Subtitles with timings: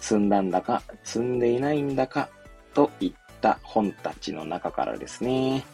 [0.00, 2.28] 積んだんだか積んでいないんだか
[2.74, 5.64] といった本たちの中からですね、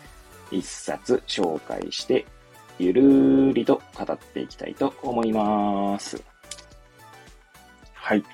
[0.50, 2.26] 一冊紹介して
[2.78, 6.22] ゆるーりと語っていきたいと思います。
[7.94, 8.24] はい。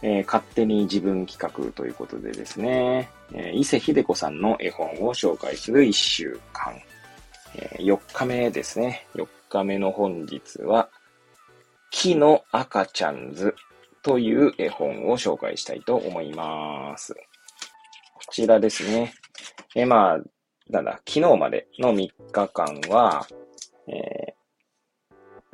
[0.00, 6.74] えー、勝手に自分企画ということでですね、えー、伊勢秀子さんの絵本を紹介する1週間。
[7.56, 9.06] えー、4日目ですね。
[9.14, 10.88] 4日目の本日は、
[11.90, 13.54] 木の赤ちゃん図
[14.08, 17.12] という絵本を紹介したいと思います。
[17.12, 17.20] こ
[18.32, 19.12] ちらですね。
[19.74, 20.18] え、まあ、
[20.70, 23.26] なんだ、昨日までの3日間は、
[23.86, 24.32] え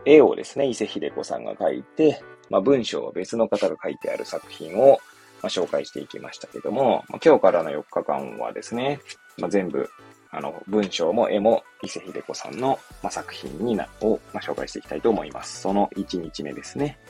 [0.07, 5.01] ー、絵をですね、伊勢秀子さんが描いて、まあ、文章を別の方が書いてある作品を、
[5.43, 9.01] まあ、紹介していきましたけども、まあ、今日からの4日間はですね、
[9.37, 9.91] まあ、全部、
[10.31, 15.61] あの、文章も絵も伊勢秀子さんの、まあ、作品にな、を、まあ、紹介していきたいと思います。
[15.61, 17.01] その1日目ですね。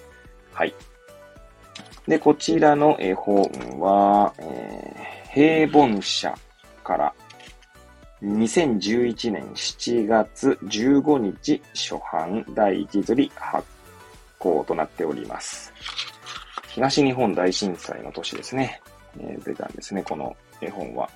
[0.54, 0.74] はい。
[2.06, 3.44] で、こちらの絵本
[3.80, 6.34] は、えー、平凡社
[6.82, 7.14] から
[8.22, 13.66] 2011年7月15日初版第1釣り発
[14.38, 15.72] 行となっております。
[16.68, 18.80] 東日本大震災の年ですね。
[19.18, 21.08] えー、出たんですね、この絵本は。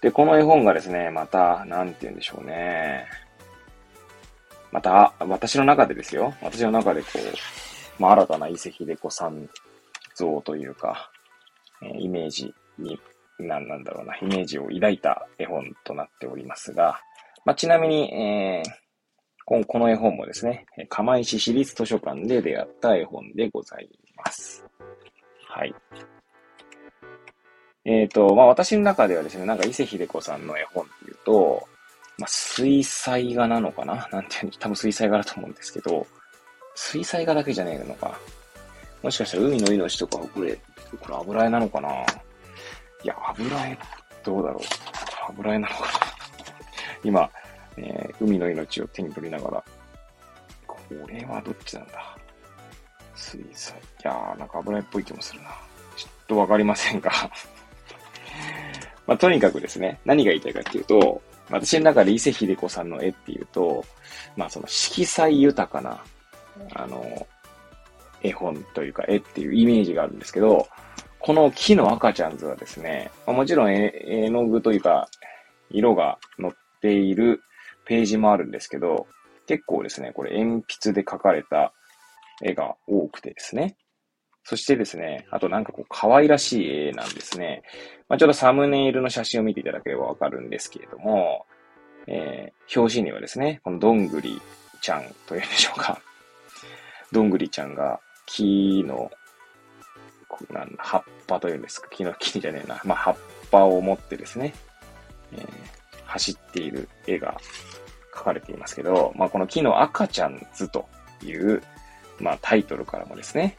[0.00, 3.06] で、この絵本がですね、また、なんて言うんでしょうね。
[4.72, 6.32] また、私の中でですよ。
[6.40, 7.18] 私の中でこう、
[8.00, 9.48] まあ、新たな伊勢秀子さん
[10.16, 11.10] 像というか、
[11.82, 12.98] え、イメージに
[13.38, 16.98] なんなんだろうな、イメージを抱いた絵本となっておりますが、
[17.44, 24.64] まあ、ちなみに、えー、この絵本もですね、釜石市立図書館で出会った絵本でございます。
[25.48, 25.74] はい。
[27.84, 31.66] えっ、ー、と、まあ、私の中ではですね、なんか伊勢秀子さんの絵本っていうと、
[32.18, 34.06] まあ、水彩画なのかな？
[34.12, 36.06] なんていう多分水彩画だと思うんですけど、
[36.82, 38.18] 水彩画だけじゃねえのか。
[39.02, 40.58] もしかしたら海の命とか、これ、
[40.98, 41.94] これ油絵なのかない
[43.04, 43.78] や、油絵、
[44.24, 44.62] どうだろう。
[45.28, 45.88] 油絵なのかな
[47.04, 47.30] 今、
[47.76, 49.64] えー、海の命を手に取りながら、
[50.66, 52.16] これはどっちなんだ
[53.14, 53.76] 水彩。
[53.78, 55.50] いやー、なんか油絵っぽい気もするな。
[55.96, 57.10] ちょっとわかりませんが
[59.06, 61.20] まあ、とにかくですね、何が言いたいかっていうと、
[61.50, 63.84] 私の中で伊勢秀子さんの絵っていうと、
[64.34, 66.02] まあその色彩豊かな、
[66.74, 67.26] あの、
[68.22, 70.68] 絵本というか絵っていうイメージがあるんですけど、
[71.18, 75.08] この木の赤ちゃん図はですね、もちろん絵の具というか、
[75.70, 77.42] 色が載っている
[77.84, 79.06] ページもあるんですけど、
[79.46, 81.72] 結構ですね、これ鉛筆で描かれた
[82.42, 83.76] 絵が多くてですね。
[84.44, 87.62] そしてですね、あとなんかこう可愛らしい絵なんですね。
[88.08, 91.46] まあ、ちょっとサムネイルの写真を見ていただければわかるんですけれども、
[92.06, 94.40] えー、表紙にはですね、このどんぐり
[94.80, 96.00] ちゃんというんでしょうか。
[97.12, 99.10] どんぐりちゃんが木の
[100.50, 102.80] なん葉っぱというんですか、木の木じゃねえな。
[102.84, 103.16] まあ、葉っ
[103.50, 104.54] ぱを持ってですね、
[105.32, 105.46] えー、
[106.06, 107.38] 走っている絵が
[108.14, 110.88] 描かれていますけど、まあ、この木の赤ちゃん図と
[111.22, 111.62] いう、
[112.18, 113.58] まあ、タイトルからもですね、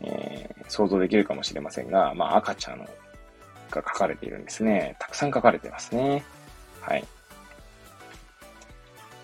[0.00, 2.88] えー、想像できるかもしれませんが、まあ、赤ちゃんが
[3.70, 4.96] 書かれているんですね。
[4.98, 6.24] たくさん書かれてますね。
[6.80, 7.04] はい。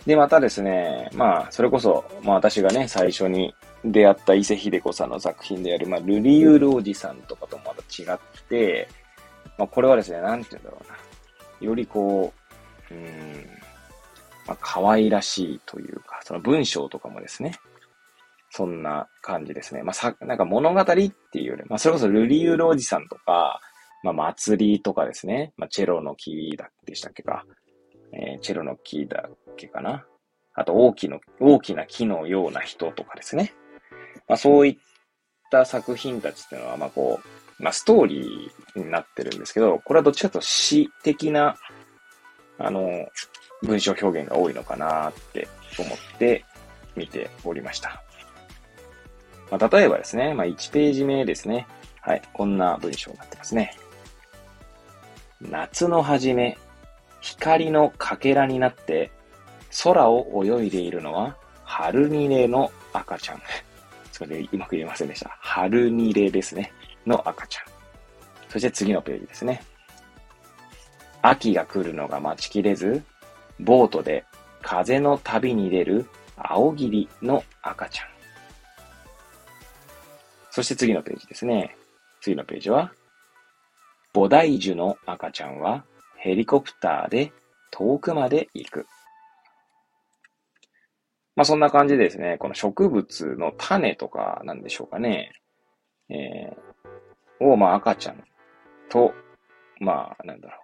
[0.08, 3.54] で、またですね、まあ、それこそ、まあ私がね、最初に
[3.84, 8.88] 出会った伊勢秀子さんの作品である、まあ、ルリウールおじさんとかとまた違って、
[9.58, 11.66] まあ、これはですね、なんて言うんだろうな。
[11.68, 12.32] よりこ
[12.90, 13.46] う、うん、
[14.46, 17.52] まあ、可愛らしいというか、その文章とかもですね、
[18.48, 19.82] そんな感じですね。
[19.82, 23.60] まあ、さ、なんか物語っていうより、まあ、それこそルリウールおじさんとか、
[24.02, 27.44] まあ、祭りとかですね、まあ、チェロの木だでしたっけか。
[28.12, 29.28] えー、チェロの木だ
[29.58, 30.06] けかな。
[30.54, 33.54] あと、大きな、大きな木のような人とかですね。
[34.26, 34.76] まあ、そういっ
[35.50, 37.20] た作品たちっていうのは、まあこ
[37.58, 41.56] う、まあストーリーになってるんですけど、これはどっちかというと詩的な、
[42.58, 43.08] あの、
[43.62, 46.44] 文章表現が多いのかなって思って
[46.96, 48.02] 見ておりました。
[49.50, 51.66] まあ、例えばですね、まあ、1ページ目ですね。
[52.00, 53.76] はい、こんな文章になってますね。
[55.40, 56.58] 夏の初め、
[57.20, 59.10] 光のかけらになって
[59.82, 63.42] 空を泳いでいるのは、春ニネの赤ちゃん。
[64.12, 65.36] すみません、うまく言えませんでした。
[65.40, 66.72] 春ニレですね。
[67.06, 67.64] の赤ちゃん。
[68.48, 69.62] そして次のページですね。
[71.22, 73.02] 秋が来るのが待ちきれず、
[73.60, 74.24] ボートで
[74.62, 78.06] 風の旅に出る青霧の赤ちゃん。
[80.50, 81.76] そして次のページですね。
[82.20, 82.92] 次のページは、
[84.12, 85.84] 菩提樹の赤ちゃんは
[86.16, 87.32] ヘリコプターで
[87.70, 88.86] 遠くまで行く。
[91.38, 95.30] まあそんな感じでですね、この植物の種とかなんでしょうかね。
[96.10, 98.24] えー、を、まあ赤ちゃん
[98.90, 99.14] と、
[99.78, 100.56] まあなんだろ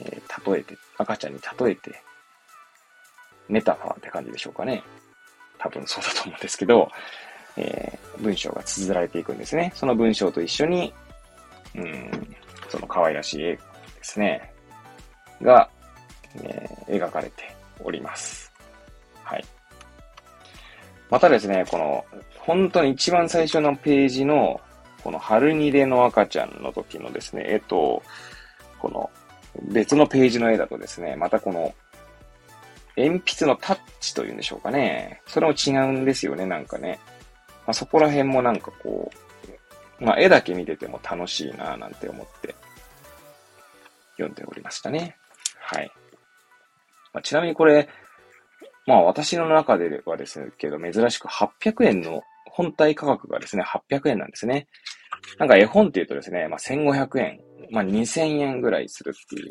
[0.00, 0.04] う。
[0.06, 2.02] えー、例えて、赤ちゃんに例えて、
[3.48, 4.82] メタファーって感じでしょうかね。
[5.56, 6.90] 多分そうだと思うんですけど、
[7.56, 9.70] えー、文章が綴られていくんですね。
[9.76, 10.92] その文章と一緒に、
[11.76, 12.36] うん、
[12.68, 13.60] その可愛らしい絵で
[14.02, 14.52] すね、
[15.40, 15.70] が、
[16.42, 18.47] えー、描かれております。
[21.10, 22.04] またですね、この、
[22.38, 24.60] 本当に一番最初のページの、
[25.02, 28.02] この春にでの赤ちゃんの時のですね、絵と、
[28.78, 29.10] この
[29.62, 31.74] 別のページの絵だとですね、またこの、
[32.96, 35.22] 鉛筆のタッチというんでしょうかね。
[35.26, 36.98] それも違うんですよね、なんかね。
[37.66, 39.10] まあ、そこら辺もなんかこ
[40.00, 42.54] う、まあ、絵だけ見てても楽しいななんて思って
[44.12, 45.16] 読んでおりましたね。
[45.60, 45.90] はい。
[47.12, 47.88] まあ、ちなみにこれ、
[48.88, 54.66] まあ私の中ではですけど、珍しく800円の本体価格がですね、800円なんですね。
[55.38, 57.40] なんか絵本って言うとですね、まあ1500円、
[57.70, 59.48] まあ2000円ぐらいするっていう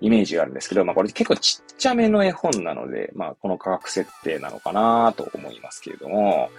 [0.00, 6.50] イメージがあるんですけど、まあこれ結構ちっちゃめの絵本なので、まあこの価格設定なのかなと思いますけれども、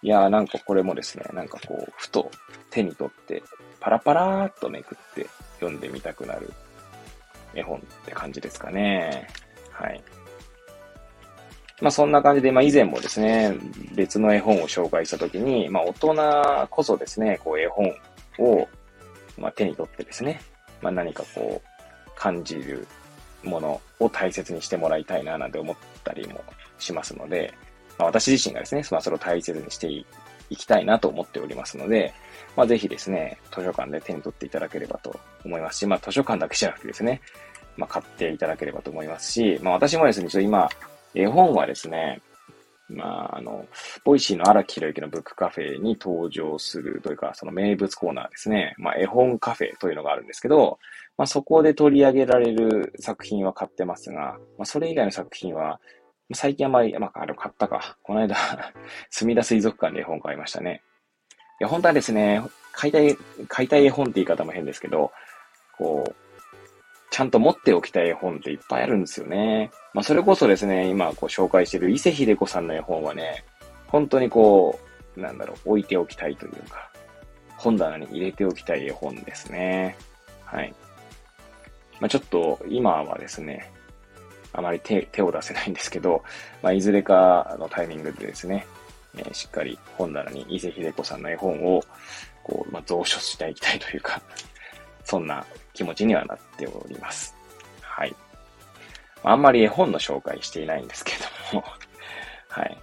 [0.00, 2.30] いやーなんかこれもですね、なんかこう、ふと
[2.70, 3.42] 手に取って
[3.78, 5.26] パラパラーっとめくって
[5.60, 6.50] 読んでみたくなる
[7.54, 9.28] 絵本って感じですかね。
[9.70, 10.02] はい。
[11.80, 13.54] まあそんな感じで、まあ以前もですね、
[13.94, 17.94] 別の絵本を紹介したときに、まあ大人こそですね、こう絵本
[18.38, 18.66] を、
[19.38, 20.40] まあ、手に取ってですね、
[20.80, 22.86] まあ何かこう感じる
[23.44, 26.42] ものを大切にしてもらいたいななんて思ったりも
[26.78, 27.52] しますので、
[27.98, 30.06] まあ私自身がですね、まあそれを大切にしてい
[30.56, 32.14] きたいなと思っておりますので、
[32.56, 37.20] まあぜひですね、図書館で手に取っていただければと思いますし、まあ図書館だけじゃなくてですね、
[37.76, 40.70] まあ買っていただければと思いますし、まあ私もですね、ちょっと今、
[41.16, 42.20] 絵本はですね、
[42.88, 43.66] まあ、あの、
[44.04, 48.74] Voicy の荒木博行のブックカフェに登場するというか、その名物コーナーですね。
[48.78, 50.78] まあ、絵本カフェというのがあるんですけど、
[51.16, 55.80] まあ、そこで取り上げられる作品は買ってますが、まあ、それ以外の作品は、
[56.32, 57.96] 最近あまり、まあ、あれ買ったか。
[58.02, 58.36] この間
[59.10, 60.82] 墨田水族館で絵本買いましたね。
[61.60, 62.42] いや、本当はですね、
[62.72, 63.16] 買いたい、
[63.48, 65.10] 買いたい絵本って言い方も変ですけど、
[65.76, 66.25] こう、
[67.16, 69.70] ちゃんと持っておきたい絵本っていっぱいあるんですよね。
[69.94, 73.42] まあ、それこそですね、今こう紹介している伊勢秀子さんの絵本はね、
[73.86, 74.78] 本当にこ
[75.16, 76.90] う、なんだろう、置いておきたいというか、
[77.56, 79.96] 本棚に入れておきたい絵本ですね。
[80.44, 80.74] はい。
[82.00, 83.72] まあ、ちょっと今はですね、
[84.52, 86.22] あまり手手を出せないんですけど、
[86.60, 88.66] まあ、いずれかのタイミングでですね、
[89.16, 91.82] えー、しっかり本棚に伊勢秀子さんの絵本を、
[92.44, 94.20] こう、まあ、蔵書していきたいというか
[95.06, 97.34] そんな気持ちにはなっております。
[97.80, 98.14] はい。
[99.22, 101.12] あんまり絵本の紹介していないんですけ
[101.52, 101.64] ども
[102.50, 102.78] はい。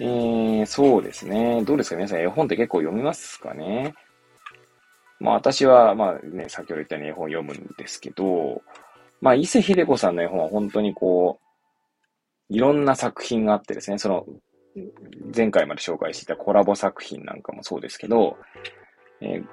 [0.00, 1.62] えー、そうですね。
[1.64, 3.94] どうですか皆さん絵本って結構読みますかね？
[5.20, 8.60] まあ私は、まあね、先ほど言ったように絵本読むんですけど、
[9.20, 14.26] まあ伊勢秀子さんの絵本は本当にこう、いろんな作品があってですね、その、
[15.34, 18.36] 前回まで紹介していたコラボ作品なんかもそうですけど、
[19.20, 19.46] えー、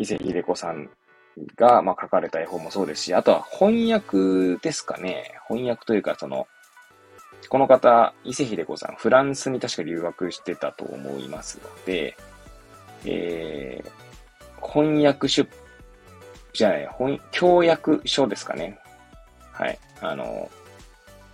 [0.00, 0.88] 伊勢秀子さん
[1.56, 5.38] が、まあ、書かれた絵本もそうですし、あとは翻訳ですかね。
[5.46, 6.48] 翻訳というか、その、
[7.50, 12.16] この方、伊勢秀子さん、フランスに確か留学してたと思いますので、
[13.04, 15.44] えー、翻訳書、
[16.54, 18.78] じゃない、翻、教訳書ですかね。
[19.52, 19.78] はい。
[20.00, 20.50] あの、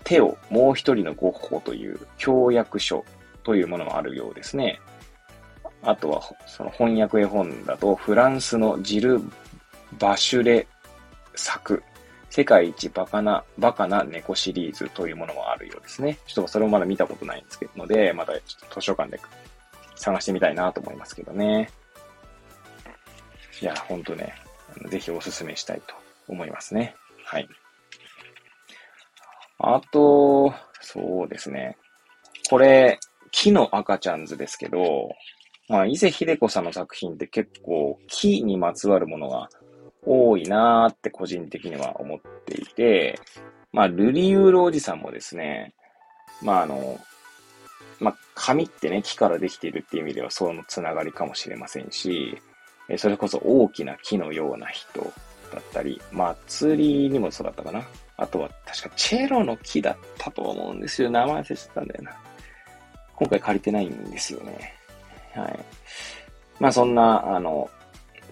[0.03, 3.05] 手をもう一人のゴッホという教訳書
[3.45, 4.81] というものもあるようですね。
[5.83, 9.21] あとは、その翻訳絵本だと、フランスのジル・
[9.99, 10.67] バシュレ
[11.35, 11.83] 作、
[12.31, 16.19] 世界一バカな、バカな猫シリーズというものもあるようですね。
[16.27, 19.21] ちょっとそれもまだ見たことないんですけどので、またちょっと図書館で
[19.95, 21.71] 探してみたいなと思いますけどね。
[23.61, 24.35] いや、ほんとね、
[24.89, 25.95] ぜひおすすめしたいと
[26.29, 26.95] 思いますね。
[27.25, 27.49] はい。
[29.59, 31.79] あと、そうですね。
[32.51, 32.99] これ、
[33.31, 35.11] 木の赤ちゃん図ですけど、
[35.69, 39.49] まあ、伊勢秀子さんの作品って結構木にまつわるものが
[40.05, 43.19] 多いなーって個人的には思っていて、
[43.73, 45.75] まあ、ルリウールおじさんもですね、
[46.41, 47.01] まあ、あの、
[47.99, 52.41] まあ、紙ってね、木からできているっていう意味ではそのつながりかもしれませんし、
[52.99, 55.01] それこそ大きな木のような人
[55.53, 57.83] だったり、祭りにもそうだったかな。
[58.17, 61.11] あとは確かチェロの木だったと思うんですよ。
[61.11, 62.13] 名前忘れちゃったんだよな。
[63.17, 64.75] 今回借りてないんですよね。
[65.37, 65.59] はい。
[66.59, 67.71] まあそんな、あの、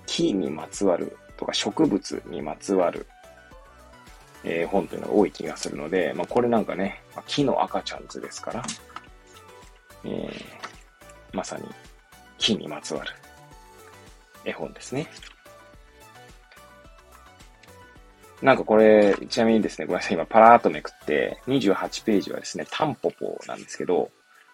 [0.06, 3.06] 木にまつわるとか植物にまつわる、
[4.44, 8.62] えー、本というのが多い気がするので、まあこれなんかね、まあ、木の赤ちゃん図ですから、
[10.04, 10.32] えー、
[11.36, 11.64] まさに
[12.38, 13.10] 木にまつわる
[14.44, 15.08] 絵本ですね。
[18.42, 24.10] なんかこれ、ちなみにですね、ごめんなさい、今パラーっとめくって、28ページはですね、タンポポなんですけど、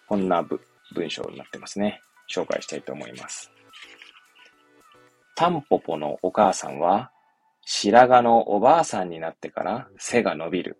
[0.07, 0.47] こんな
[0.95, 2.01] 文章になってますね。
[2.31, 3.51] 紹介したいと思います。
[5.35, 7.11] タンポポのお母さんは、
[7.63, 10.77] 白髪のおばあさんになってから背が伸びる。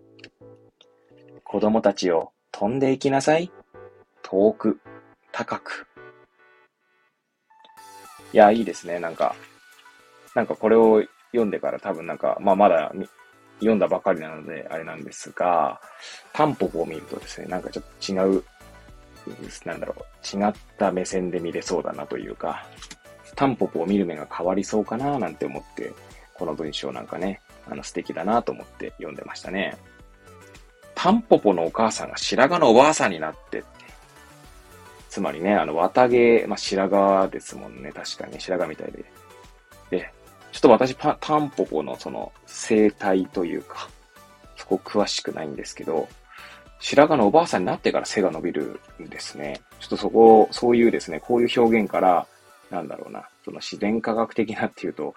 [1.45, 3.51] 子供たちを飛んでいきなさい。
[4.23, 4.81] 遠く、
[5.33, 5.87] 高く。
[8.33, 9.01] いや、いいですね。
[9.01, 9.35] なんか、
[10.35, 11.03] なんかこれを
[11.33, 12.93] 読んでから多分なんか、まあまだ
[13.61, 15.81] 読んだばかりなのであれなんですが、
[16.33, 18.45] タンポポを見るとですね、なんかちょっと違う、
[19.65, 22.67] なんだろう、違った目線で見れそうだなというか、
[23.37, 25.93] タンポポを見る目が変わりそうかななんて思って、
[26.35, 29.77] この文章なんかね、あの素敵だなと思って読んでましたね。
[30.95, 33.65] タンポポのお母さんが白髪のおばあさんになって
[35.11, 37.91] つまりね、あの、綿毛、まあ、白髪ですもんね。
[37.93, 39.05] 確かに、白髪みたいで。
[39.91, 40.13] で、
[40.53, 43.91] ちょっと私、タンポポのその生態というか、
[44.57, 46.09] そこ詳しくないんですけど、
[46.81, 49.61] 白髪のおばあさんになってから背が伸びるんですね。
[49.79, 52.27] ちょっとそこ、そういうですね、こういう表現から、
[52.71, 55.15] なんだろうな、その自然科学的なっていうと、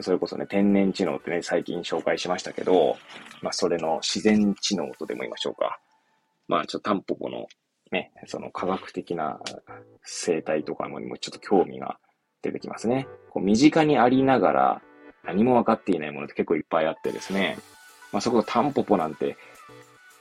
[0.00, 2.96] それこそね、天然知能ってね、最近紹介しましたけど、
[3.42, 5.78] まあ、それの自然知能とでも言いましょうか。
[6.48, 7.46] まあ、ちょっとタンポポの
[7.90, 9.38] ね、その科学的な
[10.02, 11.98] 生態とかにもちょっと興味が
[12.42, 13.06] 出てきますね。
[13.30, 14.82] こう身近にありながら
[15.24, 17.58] 何も分かっていないものって結構いっぱいあってですね。
[18.12, 19.36] まあ、そこタンポポなんて、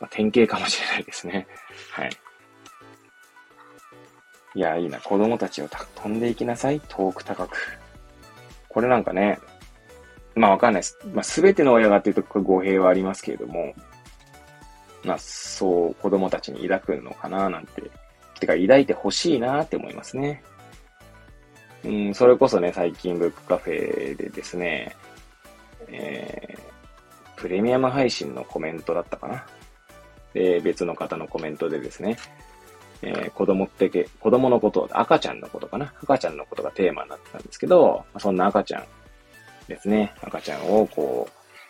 [0.02, 1.48] まあ、典型かもしれないですね。
[1.92, 2.10] はい。
[4.56, 5.00] いや、いいな。
[5.00, 6.82] 子供たちを飛んでいきなさい。
[6.90, 7.80] 遠く高く。
[8.68, 9.40] これなんかね、
[10.36, 10.98] まあわかんないです。
[11.14, 13.74] まあすべての親がっていうと語弊はありますけれども、
[15.04, 17.82] まあそう子供たちに抱くのかななんて、
[18.40, 20.44] てか抱いてほしいなって思いますね。
[21.84, 24.96] うん、それこそね、最近ブックカフェでですね、
[25.88, 26.62] えー、
[27.36, 29.46] プレミアム配信のコメントだったかな。
[30.34, 32.18] で、別の方のコメントでですね、
[33.02, 35.94] えー、子供ってけ、子供のこと、赤ちゃんのことかな？
[36.04, 38.86] 赤ちゃんのことがテーマになってたんですけど、そんな赤ちゃん
[39.68, 40.14] ですね。
[40.22, 41.28] 赤ちゃんをこ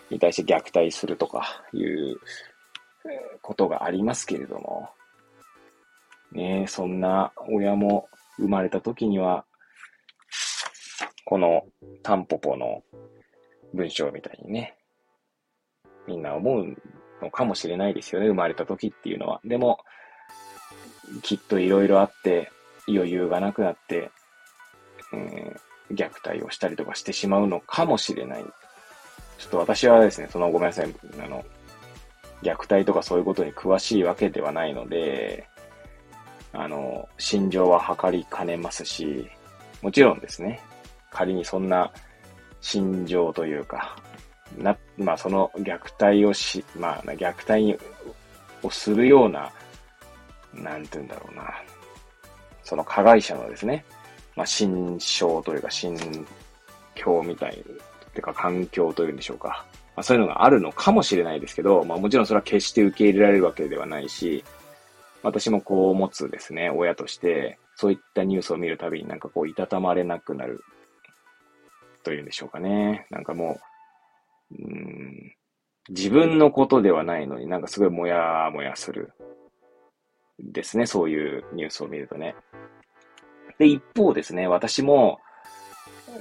[0.09, 2.17] う、に対して虐待するとかいう
[3.41, 4.89] ことがありますけれども、
[6.33, 9.45] ねそんな親も生まれた時には、
[11.23, 11.63] この
[12.03, 12.83] タンポポの
[13.73, 14.75] 文章みたいにね、
[16.07, 16.75] みんな思う
[17.21, 19.39] のかもしれないですよね、生まれた時っていうのは。
[19.43, 19.79] でも、
[21.21, 22.51] きっといろいろあって、
[22.87, 24.11] 余裕がなくなって、
[25.13, 28.43] えー、虐待をしたりとかしてしまうのかもしれない。
[29.37, 31.43] ちょっと私はですね、そのごめんなさい、あの、
[32.43, 35.47] 虐待とかそういうことに詳しいわけではないので、
[36.53, 39.29] あの、心情は測りかねますし、
[39.81, 40.61] もちろんですね、
[41.09, 41.91] 仮にそんな
[42.59, 43.95] 心情というか、
[44.57, 47.77] な、まあその虐待をし、まあ虐待
[48.63, 49.51] をするような、
[50.53, 51.53] なんて言うんだろうな、
[52.63, 53.85] その加害者のですね、
[54.35, 55.97] まあ心象というか心
[56.95, 57.63] 境みたい、
[58.13, 59.65] てか環境というんでしょうか。
[59.95, 64.43] まあ、そういうのがあるのかもしれないですけど、まあもちろんそれは決して受け入れられるわけではないし、
[65.23, 70.63] 私もこう持つですね、親として、そういったニュースを見るたびになんかこう、いたたまれなくなる、
[72.03, 73.05] というんでしょうかね。
[73.09, 73.70] なんかもう、
[74.59, 75.35] うん、
[75.89, 79.13] 自分のことではないのになんかすごいもやもやする。
[80.39, 82.35] ですね、そういうニュースを見るとね。
[83.59, 85.19] で、一方ですね、私も、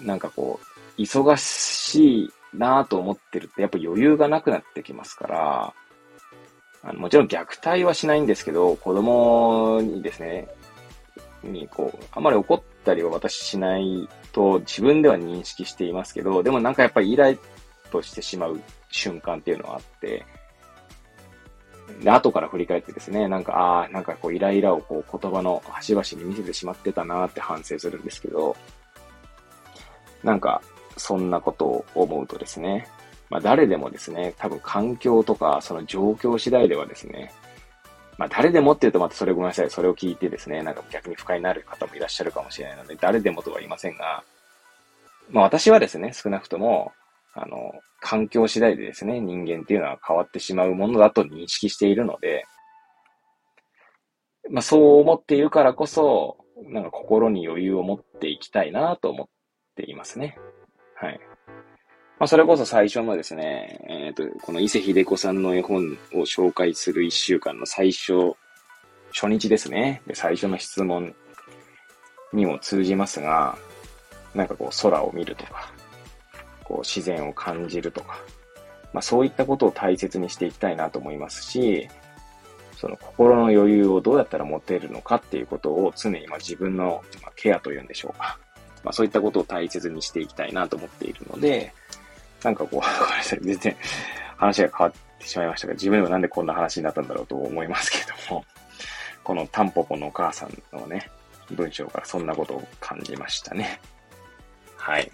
[0.03, 0.61] なんかこ
[0.99, 5.75] う、忙しいなぁと思ってると、やっぱ余裕がなくなってきますから、
[6.83, 10.49] あのもちろん虐待はしないんですけど、子供にですね、
[11.43, 17.39] にこう、あまり怒ったりは私しないと自分では認識していますけど、でもなんかやっぱりイライ
[17.91, 20.25] としてしまう瞬間っていうのはあって、
[22.03, 28.57] で、後から振り返ってですね、なんか、ああ、なんかこう、イライラをこう、言葉の端々に見せてしまってたなって反省するんですけど、
[30.23, 30.63] なんか、
[30.97, 32.87] そんなことを思うとですね、
[33.31, 37.33] まあ誰でもですね、多分環境とかその状況次第ではですね、
[38.19, 39.71] まあ、誰でもって言うとまたそれごめんなさい。
[39.71, 44.23] それを聞いてですね、なんか逆に不快になる方もいらっしゃるかもしれないので、誰でもとは言いませんが、
[45.31, 46.93] まあ私はですね、少なくとも、
[47.35, 52.45] あの、環境次第でですね、人間っていうのは変わってしまうものだと認識しているので、
[54.51, 59.27] まあそう思っているからこそ、なんか心に余裕を持っていきたいなと思っ
[59.77, 60.37] ていますね。
[60.97, 61.21] はい。
[62.19, 68.35] まあ、それこそ最初のですね、えっ、ー、と、この伊勢秀子さんの絵本を紹介する一週間の最初、
[69.11, 70.03] 初日ですね。
[70.07, 71.15] で、最初の質問
[72.35, 73.57] にも通じますが、
[74.35, 75.73] なんかこう空を見るとか、
[76.71, 78.21] こう自然を感じるとか、
[78.93, 81.89] まあそういったことを大切にしていきたいなと思いますし、
[82.77, 87.03] その心の余裕をどうやったら持てるのかっていうことを常にま自分の
[87.35, 88.39] ケアというんでしょうか。
[88.85, 91.75] まあそういったことを大切にしていきたいなと思っているので、
[92.45, 92.81] なんかこう、
[93.43, 93.77] 全然
[94.37, 97.99] 話が変わってしまいましたが、自分でもなんでこんな話になったんだろうと思いますけ
[98.29, 98.45] ども、
[99.25, 101.11] このタンポポのお母さんのね、
[101.51, 103.81] 文章からそんなことを感じましたね。
[104.77, 105.11] はい。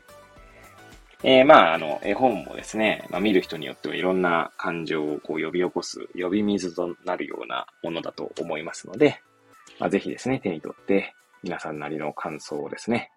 [1.23, 9.20] えー、まあ、あの、絵本もですね、まあ、見る人によってはいろんな感情をこう呼び起こす、呼び水となるようなものだと思いますので、
[9.78, 13.11] まあ、ぜひですね、手に取って皆さんなりの感想をですね、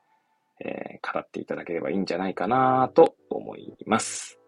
[0.62, 4.40] えー、語っていただければいいんじゃないかなと思います。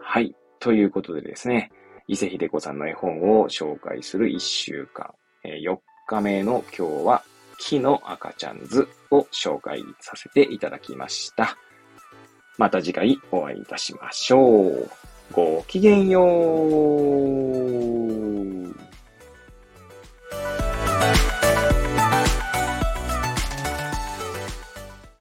[0.00, 0.34] はい。
[0.58, 1.70] ということでですね、
[2.08, 5.12] 伊勢秀子さんの絵本を紹介する1週間、
[5.44, 7.22] えー、4日目の今日は、
[7.58, 11.56] 木の赤ちゃん図を紹介させていただきました。
[12.60, 14.90] また次回お会いいたしましょう。
[15.32, 16.28] ごきげんよう。